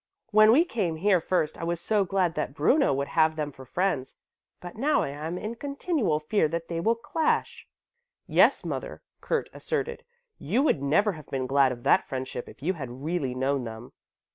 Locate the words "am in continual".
5.09-6.19